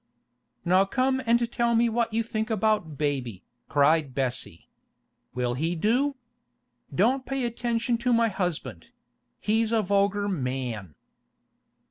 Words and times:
'Now 0.65 0.85
come 0.85 1.21
and 1.27 1.51
tell 1.51 1.75
me 1.75 1.87
what 1.87 2.11
you 2.11 2.23
think 2.23 2.49
about 2.49 2.97
baby,' 2.97 3.43
cried 3.69 4.15
Bessie. 4.15 4.67
'Will 5.35 5.53
he 5.53 5.75
do? 5.75 6.15
Don't 6.91 7.23
pay 7.23 7.35
any 7.41 7.45
attention 7.45 7.99
to 7.99 8.11
my 8.11 8.27
husband; 8.27 8.87
he's 9.39 9.71
a 9.71 9.83
vulgar 9.83 10.27
man! 10.27 10.95